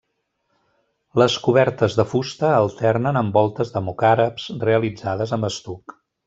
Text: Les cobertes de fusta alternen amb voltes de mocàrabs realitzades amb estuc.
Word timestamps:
Les 1.21 1.35
cobertes 1.47 1.97
de 1.99 2.05
fusta 2.13 2.49
alternen 2.61 3.21
amb 3.21 3.37
voltes 3.41 3.75
de 3.77 3.83
mocàrabs 3.91 4.49
realitzades 4.65 5.37
amb 5.39 5.51
estuc. 5.53 5.97